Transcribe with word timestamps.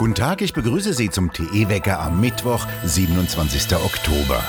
Guten 0.00 0.14
Tag, 0.14 0.40
ich 0.40 0.54
begrüße 0.54 0.94
Sie 0.94 1.10
zum 1.10 1.30
TE-Wecker 1.30 2.00
am 2.00 2.22
Mittwoch, 2.22 2.66
27. 2.84 3.76
Oktober. 3.76 4.42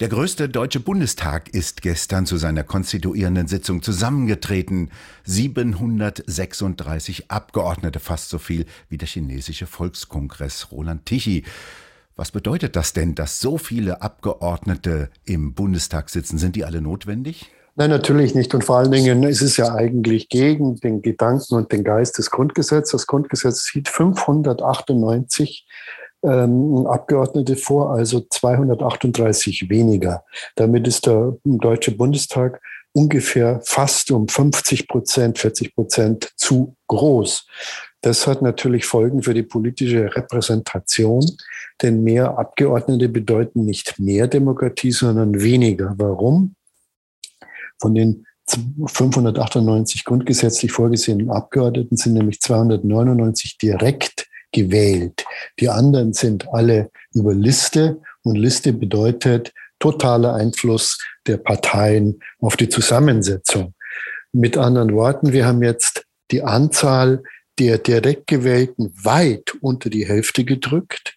Der 0.00 0.08
größte 0.08 0.48
deutsche 0.48 0.80
Bundestag 0.80 1.50
ist 1.50 1.82
gestern 1.82 2.26
zu 2.26 2.36
seiner 2.36 2.64
konstituierenden 2.64 3.46
Sitzung 3.46 3.80
zusammengetreten. 3.82 4.90
736 5.22 7.30
Abgeordnete, 7.30 8.00
fast 8.00 8.30
so 8.30 8.38
viel 8.38 8.66
wie 8.88 8.98
der 8.98 9.06
chinesische 9.06 9.68
Volkskongress 9.68 10.72
Roland 10.72 11.06
Tichy. 11.06 11.44
Was 12.16 12.32
bedeutet 12.32 12.74
das 12.74 12.94
denn, 12.94 13.14
dass 13.14 13.38
so 13.38 13.56
viele 13.56 14.02
Abgeordnete 14.02 15.10
im 15.24 15.54
Bundestag 15.54 16.10
sitzen? 16.10 16.38
Sind 16.38 16.56
die 16.56 16.64
alle 16.64 16.82
notwendig? 16.82 17.52
Nein, 17.74 17.88
natürlich 17.88 18.34
nicht. 18.34 18.54
Und 18.54 18.64
vor 18.64 18.76
allen 18.76 18.92
Dingen 18.92 19.22
ist 19.22 19.40
es 19.40 19.56
ja 19.56 19.74
eigentlich 19.74 20.28
gegen 20.28 20.76
den 20.76 21.00
Gedanken 21.00 21.54
und 21.54 21.72
den 21.72 21.84
Geist 21.84 22.18
des 22.18 22.30
Grundgesetzes. 22.30 22.92
Das 22.92 23.06
Grundgesetz 23.06 23.64
sieht 23.64 23.88
598 23.88 25.66
ähm, 26.22 26.86
Abgeordnete 26.86 27.56
vor, 27.56 27.92
also 27.92 28.20
238 28.28 29.70
weniger. 29.70 30.24
Damit 30.54 30.86
ist 30.86 31.06
der 31.06 31.36
Deutsche 31.44 31.92
Bundestag 31.92 32.60
ungefähr 32.92 33.60
fast 33.64 34.10
um 34.10 34.28
50 34.28 34.86
Prozent, 34.86 35.38
40 35.38 35.74
Prozent 35.74 36.30
zu 36.36 36.76
groß. 36.88 37.46
Das 38.02 38.26
hat 38.26 38.42
natürlich 38.42 38.84
Folgen 38.84 39.22
für 39.22 39.32
die 39.32 39.44
politische 39.44 40.14
Repräsentation, 40.14 41.24
denn 41.80 42.04
mehr 42.04 42.38
Abgeordnete 42.38 43.08
bedeuten 43.08 43.64
nicht 43.64 43.98
mehr 43.98 44.26
Demokratie, 44.26 44.92
sondern 44.92 45.40
weniger. 45.40 45.94
Warum? 45.96 46.54
Von 47.82 47.96
den 47.96 48.26
598 48.86 50.04
grundgesetzlich 50.04 50.70
vorgesehenen 50.70 51.30
Abgeordneten 51.30 51.96
sind 51.96 52.14
nämlich 52.14 52.40
299 52.40 53.58
direkt 53.58 54.28
gewählt. 54.52 55.24
Die 55.58 55.68
anderen 55.68 56.12
sind 56.12 56.48
alle 56.52 56.90
über 57.12 57.34
Liste 57.34 58.00
und 58.22 58.36
Liste 58.36 58.72
bedeutet 58.72 59.52
totaler 59.80 60.34
Einfluss 60.34 60.98
der 61.26 61.38
Parteien 61.38 62.20
auf 62.38 62.56
die 62.56 62.68
Zusammensetzung. 62.68 63.74
Mit 64.30 64.56
anderen 64.56 64.94
Worten, 64.94 65.32
wir 65.32 65.44
haben 65.44 65.62
jetzt 65.64 66.06
die 66.30 66.42
Anzahl 66.42 67.24
der 67.58 67.78
direkt 67.78 68.28
gewählten 68.28 68.92
weit 69.02 69.54
unter 69.60 69.90
die 69.90 70.06
Hälfte 70.06 70.44
gedrückt 70.44 71.16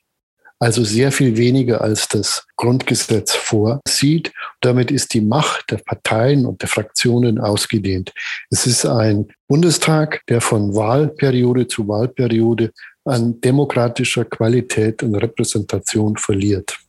also 0.60 0.84
sehr 0.84 1.12
viel 1.12 1.38
weniger 1.38 1.82
als 1.82 2.08
das 2.08 2.48
Grundgesetz 2.56 3.34
vorsieht. 3.34 4.32
Damit 4.62 4.92
ist 4.92 5.14
die 5.14 5.22
Macht 5.22 5.72
der 5.72 5.78
Parteien 5.78 6.46
und 6.46 6.62
der 6.62 6.70
Fraktionen 6.70 7.40
ausgedehnt. 7.40 8.14
Es 8.50 8.66
ist 8.66 8.86
ein 8.86 9.28
Bundestag, 9.48 10.22
der 10.28 10.42
von 10.42 10.74
Wahlperiode 10.74 11.68
zu 11.68 11.88
Wahlperiode 11.88 12.72
an 13.04 13.40
demokratischer 13.42 14.26
Qualität 14.26 15.04
und 15.04 15.16
Repräsentation 15.16 16.18
verliert. 16.18 16.80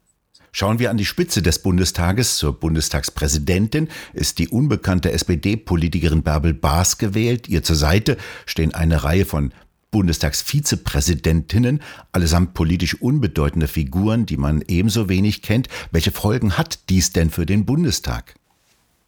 Schauen 0.52 0.78
wir 0.78 0.90
an 0.90 0.96
die 0.96 1.04
Spitze 1.04 1.42
des 1.42 1.58
Bundestages. 1.58 2.38
Zur 2.38 2.58
Bundestagspräsidentin 2.58 3.88
ist 4.14 4.38
die 4.38 4.48
unbekannte 4.48 5.12
SPD-Politikerin 5.12 6.22
Bärbel 6.22 6.54
Baas 6.54 6.96
gewählt. 6.96 7.46
Ihr 7.46 7.62
zur 7.62 7.76
Seite 7.76 8.16
stehen 8.46 8.72
eine 8.72 9.04
Reihe 9.04 9.26
von 9.26 9.52
Bundestagsvizepräsidentinnen, 9.90 11.82
allesamt 12.12 12.54
politisch 12.54 13.00
unbedeutende 13.00 13.68
Figuren, 13.68 14.26
die 14.26 14.36
man 14.36 14.62
ebenso 14.68 15.08
wenig 15.08 15.42
kennt. 15.42 15.68
Welche 15.90 16.10
Folgen 16.10 16.58
hat 16.58 16.90
dies 16.90 17.12
denn 17.12 17.30
für 17.30 17.46
den 17.46 17.64
Bundestag? 17.64 18.34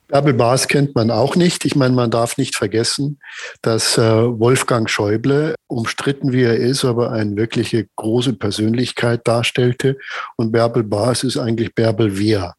Bärbel 0.09 0.33
Baas 0.33 0.67
kennt 0.67 0.95
man 0.95 1.11
auch 1.11 1.35
nicht. 1.35 1.65
Ich 1.65 1.75
meine, 1.75 1.93
man 1.93 2.09
darf 2.09 2.37
nicht 2.37 2.55
vergessen, 2.55 3.19
dass 3.61 3.95
äh, 3.99 4.01
Wolfgang 4.01 4.89
Schäuble, 4.89 5.53
umstritten 5.67 6.33
wie 6.33 6.41
er 6.41 6.57
ist, 6.57 6.83
aber 6.83 7.11
eine 7.11 7.35
wirkliche 7.35 7.87
große 7.95 8.33
Persönlichkeit 8.33 9.27
darstellte. 9.27 9.97
Und 10.35 10.51
Bärbel 10.51 10.83
Baas 10.83 11.23
ist 11.23 11.37
eigentlich 11.37 11.75
Bärbel 11.75 12.17
Wehr. 12.17 12.55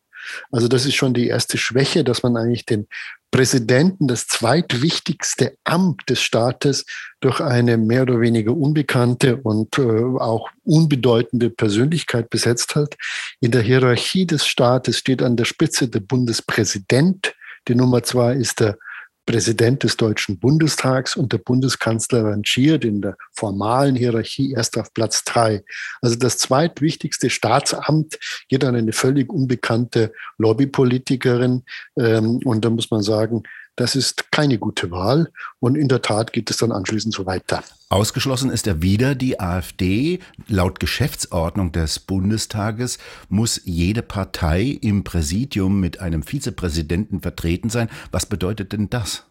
Also 0.53 0.69
das 0.69 0.87
ist 0.87 0.95
schon 0.95 1.12
die 1.12 1.27
erste 1.27 1.59
Schwäche, 1.59 2.05
dass 2.05 2.22
man 2.22 2.37
eigentlich 2.37 2.66
den 2.66 2.87
Präsidenten, 3.31 4.09
das 4.09 4.27
zweitwichtigste 4.27 5.57
Amt 5.65 6.09
des 6.11 6.21
Staates, 6.21 6.85
durch 7.21 7.41
eine 7.41 7.77
mehr 7.77 8.03
oder 8.03 8.21
weniger 8.21 8.57
unbekannte 8.57 9.37
und 9.37 9.79
äh, 9.79 9.83
auch 9.83 10.49
unbedeutende 10.65 11.51
Persönlichkeit 11.51 12.31
besetzt 12.31 12.75
hat. 12.75 12.97
In 13.41 13.53
der 13.53 13.63
Hierarchie 13.63 14.27
des 14.27 14.47
Staates 14.47 14.99
steht 14.99 15.23
an 15.23 15.37
der 15.37 15.45
Spitze 15.45 15.89
der 15.89 16.01
Bundespräsident. 16.01 17.35
Die 17.69 17.75
Nummer 17.75 18.03
zwei 18.03 18.35
ist 18.35 18.61
der 18.61 18.79
Präsident 19.31 19.85
des 19.85 19.97
Deutschen 19.97 20.41
Bundestags 20.41 21.15
und 21.15 21.33
der 21.33 21.39
Bundeskanzler 21.39 22.25
rangiert 22.25 22.85
in 22.85 23.01
der 23.01 23.17
formalen 23.31 23.95
Hierarchie 23.95 24.55
erst 24.55 24.77
auf 24.77 24.93
Platz 24.93 25.23
drei. 25.23 25.63
Also 26.03 26.17
das 26.17 26.37
zweitwichtigste 26.39 27.31
Staatsamt 27.31 28.19
geht 28.49 28.65
an 28.65 28.75
eine 28.75 28.93
völlig 28.93 29.33
unbekannte 29.33 30.13
Lobbypolitikerin. 30.39 31.63
Ähm, 31.97 32.41
und 32.45 32.65
da 32.65 32.71
muss 32.71 32.91
man 32.91 33.05
sagen, 33.05 33.45
das 33.81 33.97
ist 33.97 34.31
keine 34.31 34.59
gute 34.59 34.91
Wahl. 34.91 35.33
Und 35.59 35.75
in 35.75 35.89
der 35.89 36.03
Tat 36.03 36.33
geht 36.33 36.51
es 36.51 36.59
dann 36.59 36.71
anschließend 36.71 37.15
so 37.15 37.25
weiter. 37.25 37.65
Ausgeschlossen 37.89 38.51
ist 38.51 38.67
er 38.67 38.83
wieder 38.83 39.15
die 39.15 39.41
AfD. 39.41 40.21
Laut 40.47 40.81
Geschäftsordnung 40.81 41.73
des 41.73 41.99
Bundestages 41.99 42.99
muss 43.29 43.61
jede 43.65 44.03
Partei 44.03 44.79
im 44.81 45.03
Präsidium 45.03 45.81
mit 45.81 46.01
einem 46.01 46.23
Vizepräsidenten 46.23 47.21
vertreten 47.21 47.71
sein. 47.71 47.89
Was 48.13 48.27
bedeutet 48.27 48.73
denn 48.73 48.91
das? 48.91 49.25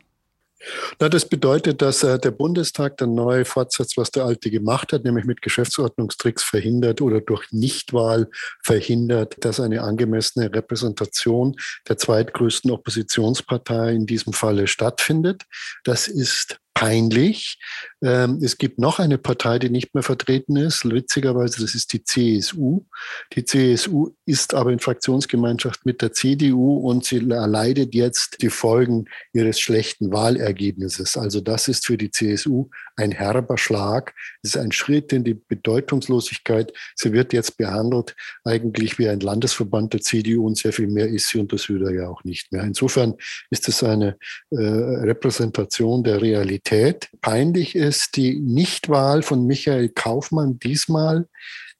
Na, 1.00 1.08
das 1.08 1.26
bedeutet, 1.26 1.82
dass 1.82 2.04
äh, 2.04 2.20
der 2.20 2.32
Bundestag 2.32 2.98
dann 2.98 3.16
neu 3.16 3.46
fortsetzt, 3.46 3.98
was 3.98 4.12
der 4.12 4.26
alte 4.26 4.52
gemacht 4.52 4.92
hat, 4.92 5.06
nämlich 5.06 5.26
mit 5.26 5.42
Geschäftsordnungstricks 5.42 6.44
verhindert 6.44 7.02
oder 7.02 7.22
durch 7.22 7.52
Nichtwahl 7.52 8.30
verhindert, 8.64 9.38
dass 9.46 9.60
eine 9.60 9.82
angemessene 9.82 10.54
Repräsentation 10.54 11.56
der 11.88 11.98
zweitgrößten 11.98 12.72
Oppositionspartei 12.72 13.94
in 13.94 14.06
diesem 14.06 14.34
Falle 14.34 14.68
stattfindet. 14.68 15.44
Das 15.84 16.08
ist 16.08 16.60
peinlich. 16.80 17.60
Ähm, 18.02 18.40
es 18.42 18.58
gibt 18.58 18.80
noch 18.80 19.00
eine 19.00 19.18
Partei, 19.18 19.60
die 19.60 19.70
nicht 19.70 19.94
mehr 19.94 20.04
vertreten 20.04 20.56
ist. 20.56 20.90
Witzigerweise, 20.90 21.60
das 21.60 21.76
ist 21.76 21.92
die 21.92 22.06
CSU. 22.06 22.86
Die 23.34 23.44
CSU 23.44 24.12
ist 24.26 24.54
aber 24.54 24.72
in 24.72 24.80
Fraktionsgemeinschaft 24.80 25.86
mit 25.86 26.02
der 26.02 26.14
CDU 26.14 26.78
und 26.78 27.04
sie 27.04 27.30
erleidet 27.30 27.94
jetzt 27.94 28.42
die 28.42 28.50
Folgen 28.50 29.10
ihres 29.34 29.60
schlechten 29.60 30.14
Wahlergebnisses. 30.14 31.18
Also 31.18 31.42
das 31.42 31.68
ist 31.68 31.86
für 31.86 31.98
die 31.98 32.12
CSU 32.12 32.70
ein 32.96 33.12
herber 33.12 33.58
Schlag. 33.58 34.14
Es 34.42 34.52
ist 34.52 34.58
ein 34.58 34.72
Schritt 34.72 35.12
in 35.12 35.26
die 35.26 35.34
Bedeutungslosigkeit. 35.34 36.72
Sie 36.96 37.12
wird 37.12 37.34
jetzt 37.34 37.58
behandelt 37.58 38.16
eigentlich 38.46 38.98
wie 39.00 39.10
ein 39.10 39.20
Landesverband 39.20 39.92
der 39.94 40.02
CDU 40.02 40.48
und 40.48 40.58
sehr 40.58 40.72
viel 40.72 40.88
mehr 40.88 41.10
ist 41.10 41.28
sie 41.28 41.40
und 41.40 41.52
das 41.52 41.68
will 41.68 41.84
er 41.84 41.94
ja 41.94 42.08
auch 42.08 42.24
nicht 42.24 42.54
mehr. 42.54 42.64
Insofern 42.64 43.16
ist 43.50 43.68
es 43.68 43.84
eine 43.84 44.18
äh, 44.52 44.56
Repräsentation 44.56 46.06
der 46.06 46.22
Realität 46.22 46.69
Realität. 46.70 47.10
Peinlich 47.22 47.76
ist 47.76 48.16
die 48.16 48.40
Nichtwahl 48.40 49.22
von 49.22 49.46
Michael 49.46 49.90
Kaufmann 49.90 50.60
diesmal, 50.60 51.28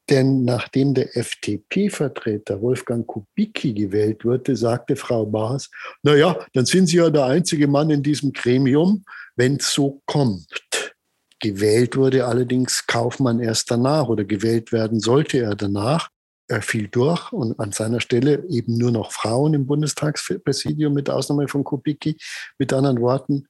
denn 0.10 0.44
nachdem 0.44 0.94
der 0.94 1.16
FDP-Vertreter 1.16 2.62
Wolfgang 2.62 3.06
Kubicki 3.06 3.74
gewählt 3.74 4.26
wurde, 4.26 4.56
sagte 4.56 4.96
Frau 4.96 5.26
Baas, 5.26 5.70
na 6.02 6.16
ja, 6.16 6.38
dann 6.54 6.66
sind 6.66 6.88
Sie 6.88 6.98
ja 6.98 7.10
der 7.10 7.26
einzige 7.26 7.68
Mann 7.68 7.90
in 7.92 8.02
diesem 8.02 8.34
Gremium, 8.34 9.06
wenn 9.36 9.58
es 9.58 9.72
so 9.72 10.02
kommt. 10.06 10.48
Gewählt 11.40 11.96
wurde 11.96 12.26
allerdings 12.26 12.86
Kaufmann 12.86 13.40
erst 13.40 13.72
danach 13.72 14.10
oder 14.10 14.26
gewählt 14.26 14.72
werden 14.72 15.00
sollte 15.00 15.40
er 15.40 15.56
danach. 15.56 16.10
Er 16.48 16.64
fiel 16.64 16.88
durch 16.88 17.32
und 17.32 17.60
an 17.60 17.72
seiner 17.72 18.02
Stelle 18.02 18.44
eben 18.50 18.78
nur 18.78 18.92
noch 18.92 19.12
Frauen 19.12 19.54
im 19.54 19.68
Bundestagspräsidium 19.68 20.92
mit 20.94 21.10
Ausnahme 21.10 21.48
von 21.48 21.64
Kubicki. 21.64 22.18
Mit 22.58 22.74
anderen 22.74 23.00
Worten, 23.00 23.48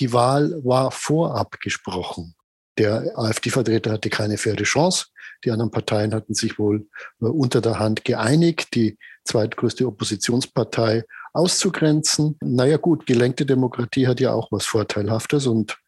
die 0.00 0.12
Wahl 0.12 0.58
war 0.64 0.90
vorab 0.90 1.60
gesprochen. 1.60 2.34
Der 2.78 3.18
AfD-Vertreter 3.18 3.92
hatte 3.92 4.08
keine 4.08 4.38
faire 4.38 4.56
Chance. 4.62 5.06
Die 5.44 5.50
anderen 5.50 5.70
Parteien 5.70 6.14
hatten 6.14 6.34
sich 6.34 6.58
wohl 6.58 6.86
äh, 7.20 7.26
unter 7.26 7.60
der 7.60 7.78
Hand 7.78 8.04
geeinigt, 8.04 8.74
die 8.74 8.98
zweitgrößte 9.24 9.86
Oppositionspartei 9.86 11.04
auszugrenzen. 11.32 12.38
Naja 12.42 12.78
gut, 12.78 13.06
gelenkte 13.06 13.46
Demokratie 13.46 14.06
hat 14.06 14.20
ja 14.20 14.32
auch 14.32 14.50
was 14.50 14.66
Vorteilhaftes 14.66 15.46
und 15.46 15.78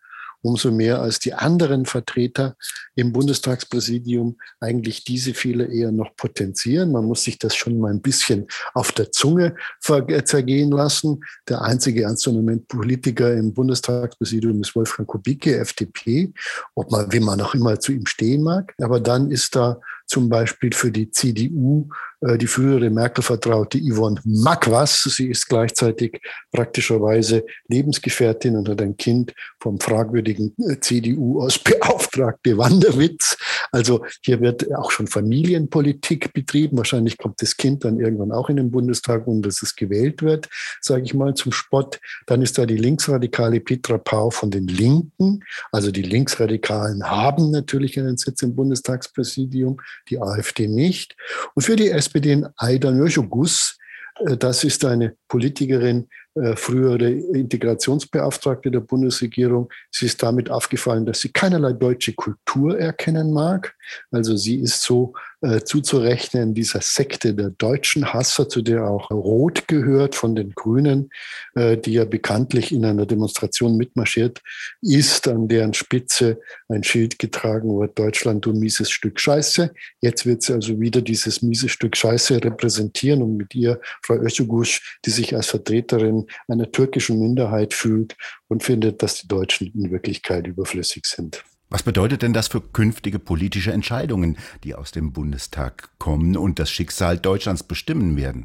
umso 0.43 0.71
mehr 0.71 1.01
als 1.01 1.19
die 1.19 1.33
anderen 1.33 1.87
Vertreter 1.87 2.57
im 2.95 3.13
Bundestagspräsidium 3.13 4.37
eigentlich 4.61 5.05
diese 5.05 5.35
Fehler 5.35 5.69
eher 5.69 5.93
noch 5.93 6.15
potenzieren. 6.17 6.93
Man 6.93 7.07
muss 7.07 7.25
sich 7.25 7.39
das 7.39 7.57
schon 7.57 7.79
mal 7.79 7.91
ein 7.91 8.03
bisschen 8.03 8.47
auf 8.75 8.93
der 8.93 9.11
Zunge 9.13 9.55
zergehen 9.81 10.71
lassen. 10.71 11.21
Der 11.49 11.63
einzige 11.63 12.03
ernstzunehmende 12.03 12.65
Politiker 12.67 13.33
im 13.33 13.55
Bundestagspräsidium 13.55 14.61
ist 14.61 14.75
Wolfgang 14.75 15.09
Kubicki, 15.09 15.53
FDP, 15.53 16.33
ob 16.75 16.91
man, 16.91 17.11
wie 17.13 17.21
man 17.21 17.41
auch 17.41 17.55
immer 17.55 17.79
zu 17.81 17.93
ihm 17.93 18.07
stehen 18.07 18.43
mag. 18.43 18.75
Aber 18.79 19.01
dann 19.01 19.31
ist 19.31 19.57
da 19.57 19.81
zum 20.07 20.29
Beispiel 20.29 20.73
für 20.75 20.91
die 20.91 21.11
CDU 21.11 21.89
äh, 21.89 21.95
die 22.23 22.47
frühere 22.47 22.89
Merkel-Vertraute 22.91 23.79
Yvonne 23.79 24.21
Makwas. 24.25 25.03
Sie 25.03 25.29
ist 25.29 25.49
gleichzeitig 25.49 26.21
praktischerweise 26.53 27.45
Lebensgefährtin 27.69 28.57
und 28.57 28.69
hat 28.69 28.81
ein 28.81 28.97
Kind 28.97 29.35
vom 29.61 29.81
fragwürdigen 29.81 30.55
äh, 30.59 30.79
CDU-Ostbeauftragte 30.79 32.57
Wanderwitz. 32.59 33.37
Also 33.73 34.05
hier 34.23 34.41
wird 34.41 34.73
auch 34.75 34.91
schon 34.91 35.09
Familienpolitik 35.09 36.33
betrieben. 36.33 36.77
Wahrscheinlich 36.77 37.19
kommt 37.19 37.43
das 37.43 37.57
Kind 37.57 37.85
dann 37.85 37.99
irgendwann 37.99 38.31
auch 38.31 38.49
in 38.49 38.57
den 38.57 38.71
Bundestag 38.71 39.27
und 39.27 39.43
dass 39.43 39.63
es 39.63 39.75
gewählt 39.75 40.23
wird, 40.23 40.49
sage 40.81 41.03
ich 41.03 41.15
mal 41.15 41.35
zum 41.35 41.51
Spott. 41.51 42.01
Dann 42.27 42.43
ist 42.43 42.57
da 42.59 42.67
die 42.67 42.77
linksradikale 42.77 43.61
Petra 43.61 43.99
Pau 43.99 44.31
von 44.31 44.51
den 44.51 44.69
Linken. 44.69 45.41
Also 45.73 45.91
die 45.91 46.03
Linksradikalen 46.03 47.03
haben 47.11 47.51
natürlich 47.51 47.99
einen 47.99 48.17
Sitz 48.17 48.43
im 48.43 48.55
Bundestagspräsidium, 48.55 49.81
die 50.09 50.21
AfD 50.21 50.69
nicht. 50.69 51.17
Und 51.55 51.63
für 51.63 51.77
die 51.77 51.89
SPD 51.89 52.12
in 52.15 52.47
Aidan 52.57 53.01
Öjogus, 53.01 53.79
äh, 54.27 54.37
das 54.37 54.65
ist 54.65 54.85
eine 54.85 55.17
Politikerin, 55.29 56.09
äh, 56.35 56.57
frühere 56.57 57.11
Integrationsbeauftragte 57.11 58.71
der 58.71 58.81
Bundesregierung. 58.81 59.71
Sie 59.91 60.07
ist 60.07 60.23
damit 60.23 60.51
aufgefallen, 60.51 61.05
dass 61.05 61.21
sie 61.21 61.31
keinerlei 61.31 61.73
deutsche 61.75 62.15
Kultur 62.15 62.79
erkennen 62.79 63.33
mag. 63.35 63.75
Also 64.11 64.37
sie 64.37 64.57
ist 64.57 64.83
so 64.83 65.15
äh, 65.43 65.61
zuzurechnen 65.63 66.55
dieser 66.55 66.81
Sekte 66.81 67.35
der 67.35 67.51
deutschen 67.51 68.13
Hasser, 68.13 68.49
zu 68.49 68.63
der 68.63 68.85
auch 68.85 69.11
Roth 69.11 69.67
gehört 69.67 70.15
von 70.15 70.37
den 70.37 70.51
Grünen, 70.51 71.11
äh, 71.55 71.77
die 71.77 71.95
ja 71.95 72.05
bekanntlich 72.05 72.73
in 72.73 72.85
einer 72.85 73.07
Demonstration 73.07 73.77
mitmarschiert 73.77 74.41
ist, 74.81 75.27
an 75.29 75.49
deren 75.49 75.75
Spitze 75.75 76.41
ein 76.69 76.85
Schild 76.85 77.19
getragen 77.19 77.79
wird, 77.79 77.99
Deutschland, 77.99 78.47
du 78.47 78.53
mieses 78.53 78.91
Stück 78.91 79.19
Scheiße. 79.19 79.73
Jetzt 80.01 80.27
wird 80.27 80.43
sie 80.43 80.53
also 80.53 80.79
wieder 80.79 81.03
dieses 81.03 81.43
miese 81.43 81.69
Stück 81.69 81.97
Scheiße 81.97 82.43
repräsentieren 82.45 83.23
und 83.23 83.37
mit 83.37 83.55
ihr 83.55 83.81
Frau 84.03 84.15
Özgusch, 84.15 84.99
die 85.05 85.11
sich 85.11 85.35
als 85.35 85.49
Vertreterin 85.49 86.27
einer 86.47 86.71
türkischen 86.71 87.19
Minderheit 87.19 87.75
fühlt 87.75 88.17
und 88.49 88.63
findet, 88.63 89.03
dass 89.03 89.17
die 89.17 89.29
Deutschen 89.29 89.73
in 89.75 89.91
Wirklichkeit 89.91 90.47
überflüssig 90.47 91.07
sind. 91.07 91.43
Was 91.73 91.83
bedeutet 91.83 92.21
denn 92.21 92.35
das 92.35 92.49
für 92.49 92.61
künftige 92.61 93.19
politische 93.19 93.73
Entscheidungen, 93.73 94.37
die 94.63 94.75
aus 94.75 94.91
dem 94.91 95.15
Bundestag 95.15 95.89
kommen 95.99 96.37
und 96.37 96.59
das 96.59 96.71
Schicksal 96.71 97.17
Deutschlands 97.17 97.63
bestimmen 97.63 98.19
werden? 98.19 98.45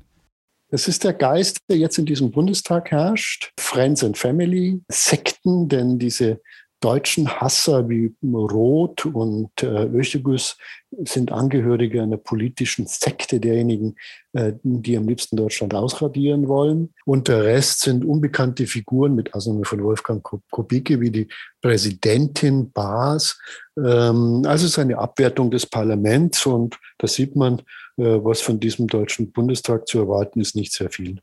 Es 0.69 0.88
ist 0.88 1.03
der 1.03 1.12
Geist, 1.12 1.57
der 1.69 1.75
jetzt 1.75 1.97
in 1.97 2.06
diesem 2.06 2.31
Bundestag 2.31 2.89
herrscht. 2.91 3.51
Friends 3.59 4.01
and 4.01 4.18
Family, 4.18 4.81
Sekten, 4.89 5.68
denn 5.68 6.00
diese 6.00 6.39
deutschen 6.79 7.27
Hasser 7.27 7.89
wie 7.89 8.13
Roth 8.24 9.06
und 9.06 9.51
äh, 9.63 9.85
Östegus 9.85 10.57
sind 10.91 11.31
Angehörige 11.31 12.01
einer 12.01 12.18
politischen 12.18 12.85
Sekte 12.88 13.39
derjenigen, 13.39 13.95
äh, 14.33 14.53
die 14.63 14.95
am 14.95 15.07
liebsten 15.07 15.38
Deutschland 15.38 15.74
ausradieren 15.74 16.47
wollen. 16.47 16.94
Und 17.06 17.27
der 17.27 17.44
Rest 17.44 17.81
sind 17.81 18.06
unbekannte 18.06 18.68
Figuren, 18.68 19.15
mit 19.15 19.33
Ausnahme 19.33 19.65
von 19.65 19.83
Wolfgang 19.83 20.24
Kubicki, 20.51 21.01
wie 21.01 21.12
die 21.12 21.27
Präsidentin 21.62 22.71
Baas. 22.71 23.39
Ähm, 23.77 24.44
also 24.45 24.65
es 24.65 24.71
ist 24.71 24.80
eine 24.80 24.97
Abwertung 25.00 25.50
des 25.50 25.65
Parlaments 25.65 26.45
und 26.45 26.77
da 27.00 27.07
sieht 27.07 27.35
man, 27.35 27.59
äh, 27.97 28.03
was 28.03 28.41
von 28.41 28.59
diesem 28.59 28.88
deutschen 28.88 29.31
Bundestag 29.31 29.88
zu 29.88 30.00
erwarten 30.00 30.39
ist, 30.39 30.56
nicht 30.56 30.73
sehr 30.73 30.91
viel. 30.91 31.19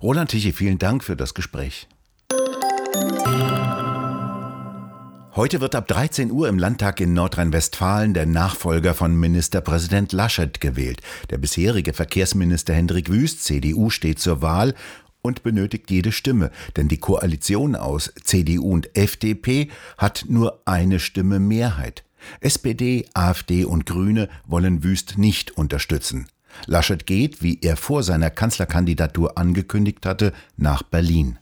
Roland 0.00 0.30
Tichy, 0.30 0.52
vielen 0.52 0.78
Dank 0.78 1.02
für 1.02 1.16
das 1.16 1.34
Gespräch. 1.34 1.88
Heute 5.34 5.62
wird 5.62 5.74
ab 5.74 5.88
13 5.88 6.30
Uhr 6.30 6.46
im 6.46 6.58
Landtag 6.58 7.00
in 7.00 7.14
Nordrhein-Westfalen 7.14 8.12
der 8.12 8.26
Nachfolger 8.26 8.92
von 8.92 9.18
Ministerpräsident 9.18 10.12
Laschet 10.12 10.60
gewählt. 10.60 11.00
Der 11.30 11.38
bisherige 11.38 11.94
Verkehrsminister 11.94 12.74
Hendrik 12.74 13.08
Wüst, 13.08 13.42
CDU, 13.42 13.88
steht 13.88 14.18
zur 14.18 14.42
Wahl 14.42 14.74
und 15.22 15.42
benötigt 15.42 15.90
jede 15.90 16.12
Stimme, 16.12 16.50
denn 16.76 16.88
die 16.88 16.98
Koalition 16.98 17.76
aus 17.76 18.12
CDU 18.22 18.74
und 18.74 18.94
FDP 18.94 19.70
hat 19.96 20.26
nur 20.28 20.60
eine 20.66 21.00
Stimme 21.00 21.40
Mehrheit. 21.40 22.04
SPD, 22.40 23.06
AfD 23.14 23.64
und 23.64 23.86
Grüne 23.86 24.28
wollen 24.46 24.84
Wüst 24.84 25.16
nicht 25.16 25.52
unterstützen. 25.52 26.26
Laschet 26.66 27.06
geht, 27.06 27.42
wie 27.42 27.58
er 27.62 27.78
vor 27.78 28.02
seiner 28.02 28.28
Kanzlerkandidatur 28.28 29.38
angekündigt 29.38 30.04
hatte, 30.04 30.34
nach 30.58 30.82
Berlin. 30.82 31.38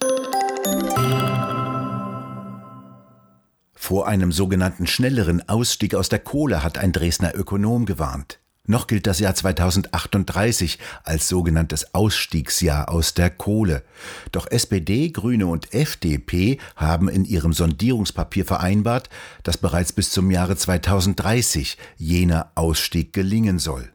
Vor 3.90 4.06
einem 4.06 4.30
sogenannten 4.30 4.86
schnelleren 4.86 5.48
Ausstieg 5.48 5.96
aus 5.96 6.08
der 6.08 6.20
Kohle 6.20 6.62
hat 6.62 6.78
ein 6.78 6.92
Dresdner 6.92 7.34
Ökonom 7.34 7.86
gewarnt. 7.86 8.38
Noch 8.64 8.86
gilt 8.86 9.08
das 9.08 9.18
Jahr 9.18 9.34
2038 9.34 10.78
als 11.02 11.26
sogenanntes 11.26 11.92
Ausstiegsjahr 11.92 12.88
aus 12.88 13.14
der 13.14 13.30
Kohle. 13.30 13.82
Doch 14.30 14.48
SPD, 14.48 15.08
Grüne 15.10 15.48
und 15.48 15.74
FDP 15.74 16.58
haben 16.76 17.08
in 17.08 17.24
ihrem 17.24 17.52
Sondierungspapier 17.52 18.44
vereinbart, 18.44 19.08
dass 19.42 19.58
bereits 19.58 19.92
bis 19.92 20.10
zum 20.12 20.30
Jahre 20.30 20.54
2030 20.54 21.76
jener 21.96 22.52
Ausstieg 22.54 23.12
gelingen 23.12 23.58
soll. 23.58 23.90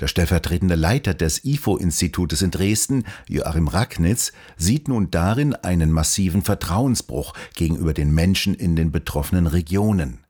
Der 0.00 0.08
stellvertretende 0.08 0.74
Leiter 0.74 1.14
des 1.14 1.44
IFO-Institutes 1.44 2.42
in 2.42 2.50
Dresden, 2.50 3.04
Joachim 3.28 3.68
Racknitz, 3.68 4.32
sieht 4.56 4.88
nun 4.88 5.10
darin 5.10 5.54
einen 5.54 5.92
massiven 5.92 6.42
Vertrauensbruch 6.42 7.34
gegenüber 7.54 7.94
den 7.94 8.12
Menschen 8.12 8.54
in 8.54 8.76
den 8.76 8.90
betroffenen 8.90 9.46
Regionen. 9.46 10.24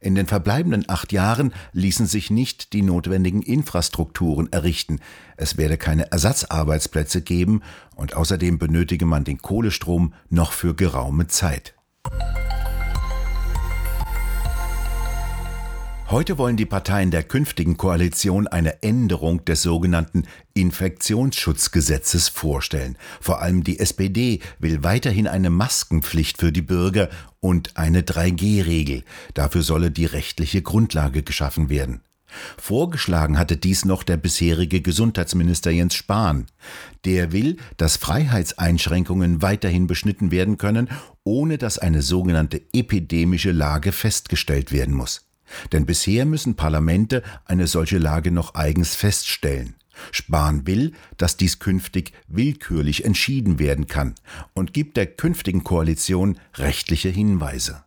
In 0.00 0.14
den 0.14 0.26
verbleibenden 0.26 0.84
acht 0.88 1.12
Jahren 1.12 1.52
ließen 1.72 2.06
sich 2.06 2.30
nicht 2.30 2.72
die 2.72 2.82
notwendigen 2.82 3.42
Infrastrukturen 3.42 4.52
errichten, 4.52 5.00
es 5.36 5.56
werde 5.56 5.76
keine 5.76 6.10
Ersatzarbeitsplätze 6.10 7.22
geben 7.22 7.62
und 7.94 8.14
außerdem 8.14 8.58
benötige 8.58 9.06
man 9.06 9.24
den 9.24 9.38
Kohlestrom 9.38 10.14
noch 10.30 10.52
für 10.52 10.74
geraume 10.74 11.28
Zeit. 11.28 11.74
Heute 16.10 16.38
wollen 16.38 16.56
die 16.56 16.64
Parteien 16.64 17.10
der 17.10 17.22
künftigen 17.22 17.76
Koalition 17.76 18.46
eine 18.46 18.82
Änderung 18.82 19.44
des 19.44 19.60
sogenannten 19.60 20.22
Infektionsschutzgesetzes 20.54 22.30
vorstellen. 22.30 22.96
Vor 23.20 23.42
allem 23.42 23.62
die 23.62 23.78
SPD 23.78 24.40
will 24.58 24.82
weiterhin 24.82 25.26
eine 25.26 25.50
Maskenpflicht 25.50 26.38
für 26.38 26.50
die 26.50 26.62
Bürger 26.62 27.10
und 27.40 27.76
eine 27.76 28.00
3G-Regel. 28.00 29.04
Dafür 29.34 29.60
solle 29.60 29.90
die 29.90 30.06
rechtliche 30.06 30.62
Grundlage 30.62 31.22
geschaffen 31.22 31.68
werden. 31.68 32.00
Vorgeschlagen 32.56 33.36
hatte 33.36 33.58
dies 33.58 33.84
noch 33.84 34.02
der 34.02 34.16
bisherige 34.16 34.80
Gesundheitsminister 34.80 35.70
Jens 35.70 35.94
Spahn. 35.94 36.46
Der 37.04 37.32
will, 37.32 37.58
dass 37.76 37.98
Freiheitseinschränkungen 37.98 39.42
weiterhin 39.42 39.86
beschnitten 39.86 40.30
werden 40.30 40.56
können, 40.56 40.88
ohne 41.22 41.58
dass 41.58 41.78
eine 41.78 42.00
sogenannte 42.00 42.62
epidemische 42.72 43.52
Lage 43.52 43.92
festgestellt 43.92 44.72
werden 44.72 44.94
muss. 44.94 45.27
Denn 45.72 45.86
bisher 45.86 46.26
müssen 46.26 46.56
Parlamente 46.56 47.22
eine 47.44 47.66
solche 47.66 47.98
Lage 47.98 48.30
noch 48.30 48.54
eigens 48.54 48.94
feststellen. 48.94 49.74
Spahn 50.12 50.66
will, 50.66 50.92
dass 51.16 51.36
dies 51.36 51.58
künftig 51.58 52.12
willkürlich 52.28 53.04
entschieden 53.04 53.58
werden 53.58 53.86
kann 53.86 54.14
und 54.54 54.72
gibt 54.72 54.96
der 54.96 55.06
künftigen 55.06 55.64
Koalition 55.64 56.38
rechtliche 56.54 57.08
Hinweise. 57.08 57.84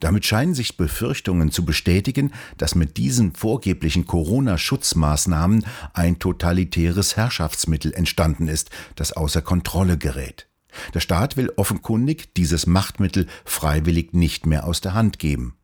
Damit 0.00 0.26
scheinen 0.26 0.54
sich 0.54 0.76
Befürchtungen 0.76 1.50
zu 1.50 1.64
bestätigen, 1.64 2.32
dass 2.58 2.74
mit 2.74 2.98
diesen 2.98 3.34
vorgeblichen 3.34 4.06
Corona-Schutzmaßnahmen 4.06 5.64
ein 5.94 6.18
totalitäres 6.18 7.16
Herrschaftsmittel 7.16 7.92
entstanden 7.94 8.48
ist, 8.48 8.70
das 8.96 9.12
außer 9.12 9.40
Kontrolle 9.40 9.96
gerät. 9.96 10.46
Der 10.94 11.00
Staat 11.00 11.36
will 11.36 11.52
offenkundig 11.56 12.34
dieses 12.34 12.66
Machtmittel 12.66 13.26
freiwillig 13.44 14.12
nicht 14.12 14.46
mehr 14.46 14.66
aus 14.66 14.80
der 14.80 14.94
Hand 14.94 15.18
geben. 15.18 15.56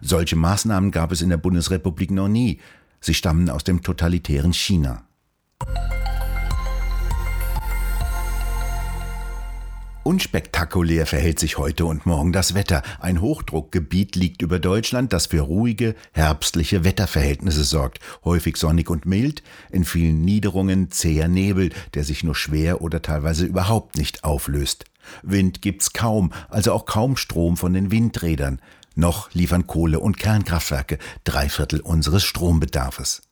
Solche 0.00 0.36
Maßnahmen 0.36 0.90
gab 0.90 1.12
es 1.12 1.22
in 1.22 1.30
der 1.30 1.36
Bundesrepublik 1.36 2.10
noch 2.10 2.28
nie. 2.28 2.60
Sie 3.00 3.14
stammen 3.14 3.48
aus 3.50 3.64
dem 3.64 3.82
totalitären 3.82 4.52
China. 4.52 5.02
Unspektakulär 10.08 11.04
verhält 11.04 11.38
sich 11.38 11.58
heute 11.58 11.84
und 11.84 12.06
morgen 12.06 12.32
das 12.32 12.54
Wetter. 12.54 12.82
Ein 12.98 13.20
Hochdruckgebiet 13.20 14.16
liegt 14.16 14.40
über 14.40 14.58
Deutschland, 14.58 15.12
das 15.12 15.26
für 15.26 15.42
ruhige, 15.42 15.94
herbstliche 16.12 16.82
Wetterverhältnisse 16.82 17.62
sorgt. 17.62 17.98
Häufig 18.24 18.56
sonnig 18.56 18.88
und 18.88 19.04
mild, 19.04 19.42
in 19.70 19.84
vielen 19.84 20.22
Niederungen 20.22 20.90
zäher 20.90 21.28
Nebel, 21.28 21.72
der 21.92 22.04
sich 22.04 22.24
nur 22.24 22.34
schwer 22.34 22.80
oder 22.80 23.02
teilweise 23.02 23.44
überhaupt 23.44 23.98
nicht 23.98 24.24
auflöst. 24.24 24.86
Wind 25.22 25.60
gibt's 25.60 25.92
kaum, 25.92 26.32
also 26.48 26.72
auch 26.72 26.86
kaum 26.86 27.18
Strom 27.18 27.58
von 27.58 27.74
den 27.74 27.90
Windrädern. 27.90 28.62
Noch 28.98 29.32
liefern 29.32 29.68
Kohle- 29.68 30.00
und 30.00 30.18
Kernkraftwerke 30.18 30.98
drei 31.22 31.48
Viertel 31.48 31.78
unseres 31.78 32.24
Strombedarfes. 32.24 33.22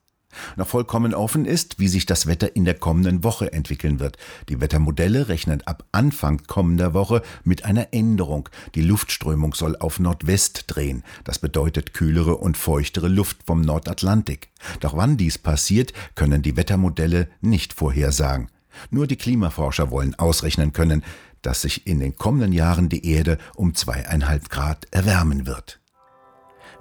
Noch 0.54 0.68
vollkommen 0.68 1.12
offen 1.12 1.44
ist, 1.44 1.80
wie 1.80 1.88
sich 1.88 2.06
das 2.06 2.28
Wetter 2.28 2.54
in 2.54 2.64
der 2.64 2.74
kommenden 2.74 3.24
Woche 3.24 3.52
entwickeln 3.52 3.98
wird. 3.98 4.16
Die 4.48 4.60
Wettermodelle 4.60 5.26
rechnen 5.26 5.66
ab 5.66 5.84
Anfang 5.90 6.44
kommender 6.46 6.94
Woche 6.94 7.20
mit 7.42 7.64
einer 7.64 7.92
Änderung. 7.92 8.48
Die 8.76 8.80
Luftströmung 8.80 9.54
soll 9.54 9.74
auf 9.74 9.98
Nordwest 9.98 10.66
drehen. 10.68 11.02
Das 11.24 11.40
bedeutet 11.40 11.94
kühlere 11.94 12.36
und 12.36 12.56
feuchtere 12.56 13.08
Luft 13.08 13.38
vom 13.44 13.60
Nordatlantik. 13.60 14.50
Doch 14.78 14.96
wann 14.96 15.16
dies 15.16 15.36
passiert, 15.36 15.92
können 16.14 16.42
die 16.42 16.56
Wettermodelle 16.56 17.28
nicht 17.40 17.72
vorhersagen. 17.72 18.50
Nur 18.90 19.08
die 19.08 19.16
Klimaforscher 19.16 19.90
wollen 19.90 20.14
ausrechnen 20.14 20.72
können, 20.72 21.02
dass 21.46 21.62
sich 21.62 21.86
in 21.86 22.00
den 22.00 22.16
kommenden 22.16 22.52
Jahren 22.52 22.88
die 22.88 23.06
Erde 23.08 23.38
um 23.54 23.72
zweieinhalb 23.72 24.50
Grad 24.50 24.88
erwärmen 24.90 25.46
wird. 25.46 25.80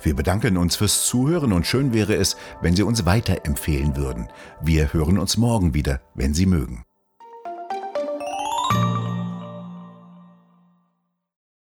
Wir 0.02 0.16
bedanken 0.16 0.58
uns 0.58 0.76
fürs 0.76 1.06
Zuhören 1.06 1.54
und 1.54 1.68
schön 1.68 1.94
wäre 1.94 2.16
es, 2.16 2.36
wenn 2.62 2.76
Sie 2.76 2.82
uns 2.82 3.06
weiterempfehlen 3.06 3.96
würden. 3.96 4.28
Wir 4.62 4.92
hören 4.92 5.20
uns 5.20 5.38
morgen 5.38 5.76
wieder, 5.76 6.02
wenn 6.16 6.34
Sie 6.34 6.48
mögen. 6.48 6.84